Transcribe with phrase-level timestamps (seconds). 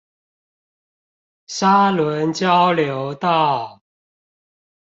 [1.45, 3.83] 沙崙交流道